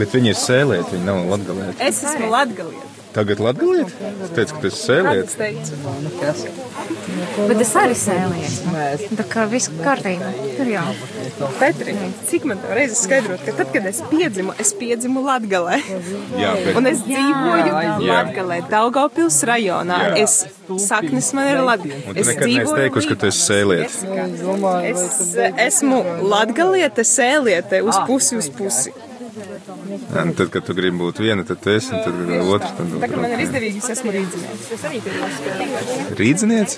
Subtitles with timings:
[0.00, 1.78] Bet viņi ir sēlēti, viņi nav latgalēti.
[1.88, 2.99] Es esmu latgalieta.
[3.10, 3.90] Tagad latgalēti?
[4.20, 5.26] Tu teici, ka tu esi sēlēti.
[5.26, 6.60] Es teicu.
[7.48, 8.54] Bet es arī sēlījos.
[9.18, 10.30] Tā kā viss kārtībā.
[10.58, 10.84] Tur jau.
[11.58, 11.94] Petri,
[12.28, 15.80] cik man tev reizes skaidrot, ka tad, kad es piedzimu, es piedzimu Latgalē.
[16.38, 17.98] Jā, bet Un es dzīvoju Jā.
[18.12, 20.00] Latgalē, Daugavpils rajonā.
[20.10, 20.24] Jā.
[20.24, 20.38] Es
[20.86, 22.00] saknes man ir Latgalē.
[22.06, 24.00] Un tu nekad neesi teikusi, ka tu esi sēlietis.
[24.92, 25.30] Es
[25.68, 28.94] esmu Latgaliete, sēliete uz pusi uz pusi.
[29.90, 32.72] Jā, nu Tad, kad tu gribi būt viena, tad tu esi, un tad, kad otrs,
[32.78, 34.64] tad Tā kā man ir izdevīgi, es esmu rīdzinieks.
[36.20, 36.74] Rīdzinieks?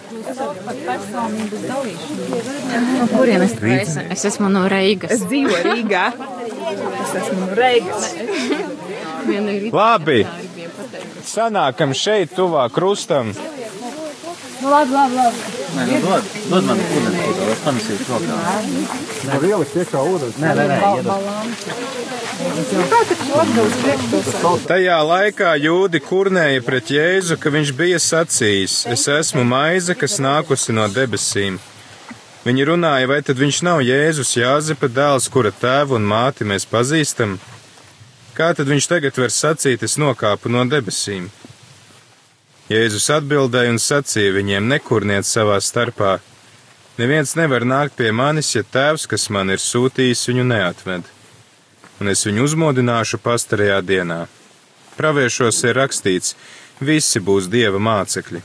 [2.98, 4.06] No kurienes tu esi?
[4.16, 5.12] Es esmu no Reigas.
[5.16, 6.06] Es dzīvoju Rīgā.
[7.04, 8.08] Es esmu no Reigas.
[9.28, 10.20] Viena ir Labi!
[11.28, 13.34] Sanākam šeit, tuvāk krustam.
[14.62, 15.61] Nu, labi, labi, labi.
[15.72, 18.34] Nē, nu, dod, dod man ūdeni, lūdzu, es panesīšu rokā.
[19.22, 20.36] Tur ielikt iekšā ūdens.
[20.42, 21.20] Nē, nē, nē, iedod.
[24.68, 30.74] Tajā laikā jūdi kurnēja pret Jēzu, ka viņš bija sacījis: Es esmu maize, kas nākusi
[30.76, 31.60] no debesīm.
[32.42, 37.38] Viņi runāja, vai tad viņš nav Jēzus Jāzepa dēls, kura tēvu un māti mēs pazīstam?
[38.34, 41.30] Kā tad viņš tagad var sacīt, es nokāpu no debesīm?
[42.72, 46.18] Jēzus atbildēja un sacīja viņiem: Nekurniet savā starpā.
[46.98, 51.12] Neviens nevar nākt pie manis, ja tēvs, kas man ir sūtījis, viņu neatved
[52.02, 54.24] un es viņu uzmodināšu pastarajā dienā.
[54.98, 56.34] Praviešos ir rakstīts:
[56.80, 58.42] visi būs dieva mācekļi.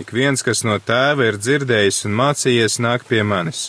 [0.00, 3.66] Ik viens, kas no tēva ir dzirdējis un mācījies, nāk pie manis.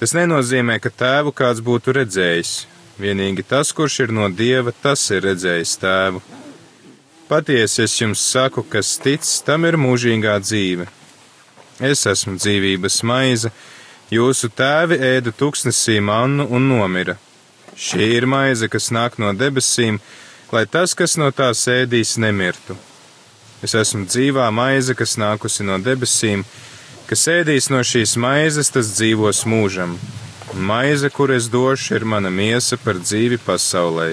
[0.00, 2.56] Tas nenozīmē, ka tēvu kāds būtu redzējis.
[3.00, 6.24] Vienīgi tas, kurš ir no dieva, tas ir redzējis tēvu.
[7.26, 10.84] Patiesi es jums saku, kas tic, tam ir mūžīgā dzīve.
[11.82, 13.50] Es esmu dzīvības maize,
[14.14, 17.16] jūsu tēvi ēda tuksnesī mannu un nomira.
[17.74, 19.98] Šī ir maize, kas nāk no debesīm,
[20.54, 22.78] lai tas, kas no tās ēdīs, nemirtu.
[23.58, 26.46] Es esmu dzīvā maize, kas nākusi no debesīm,
[27.10, 29.98] kas ēdīs no šīs maizes, tas dzīvos mūžam.
[30.54, 34.12] Maize, kur es došu, ir mana miesa par dzīvi pasaulē.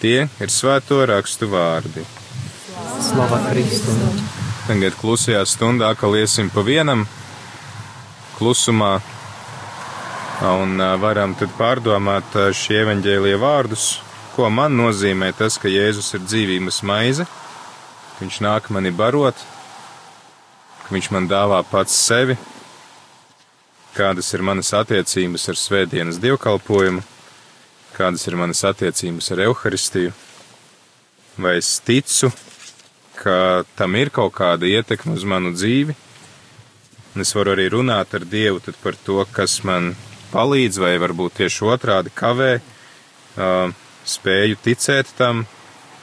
[0.00, 2.02] Tie ir svēto rakstu vārdi.
[3.00, 4.00] Slava Kristum.
[4.66, 7.06] Tagad klusajā stundā, ka liesim pa vienam,
[8.36, 8.98] klusumā,
[10.44, 13.86] un varam tad pārdomāt šie evaņģēlie vārdus,
[14.34, 19.38] ko man nozīmē tas, ka Jēzus ir dzīvības maize, ka viņš nāk mani barot,
[20.84, 22.36] ka viņš man dāvā pats sevi,
[23.96, 27.06] kādas ir manas attiecības ar svētdienas dievkalpojumu,
[27.96, 30.12] kādas ir manas attiecības ar Euharistiju,
[31.40, 32.30] vai es ticu,
[33.16, 35.96] ka tam ir kaut kāda ietekme uz manu dzīvi,
[37.14, 39.94] un es varu arī runāt ar Dievu par to, kas man
[40.32, 43.72] palīdz, vai varbūt tieši otrādi kavē, uh,
[44.06, 45.46] spēju ticēt tam,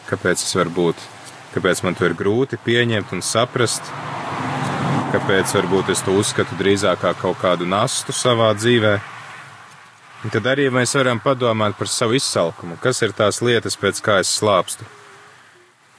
[0.09, 1.08] kāpēc es varu būt,
[1.53, 3.86] kāpēc man to ir grūti pieņemt un saprast,
[5.14, 8.98] kāpēc varbūt es to uzskatu drīzāk kā kaut kādu nastu savā dzīvē.
[10.23, 14.29] Tad arī mēs varam padomāt par savu izsalkumu, kas ir tās lietas, pēc kā es
[14.31, 14.85] slāpstu,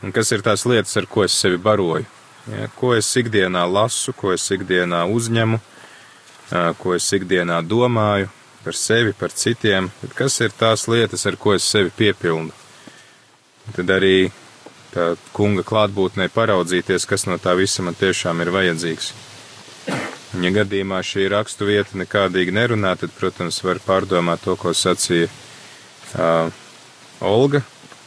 [0.00, 2.06] un kas ir tās lietas, ar ko es sevi baroju.
[2.48, 5.60] Ja, ko es ikdienā lasu, ko es ikdienā uzņemu,
[6.80, 8.30] ko es ikdienā domāju
[8.64, 12.52] par sevi, par citiem, kas ir tās lietas, ar ko es sevi piepildu.
[13.76, 14.30] Tad arī
[14.92, 19.12] tā kunga klātbūtnē paraudzīties, kas no tā visa man tiešām ir vajadzīgs.
[20.42, 26.50] Ja gadījumā šī rakstu vieta nekādīgi nerunā, tad, protams, var pārdomāt to, ko sacīja uh,
[27.22, 27.62] Olga,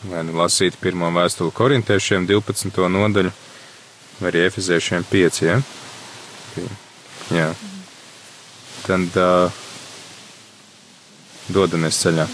[0.10, 2.82] vai nu lasīt pirmo vēstuli korintiešiem 12.
[2.92, 3.32] nodaļu,
[4.20, 5.62] vai arī efeziešiem 5, ja?
[7.32, 7.48] Jā.
[8.88, 9.64] Tad uh,
[11.56, 12.28] dodamies ceļā.